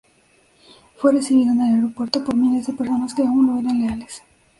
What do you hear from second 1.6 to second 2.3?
el aeropuerto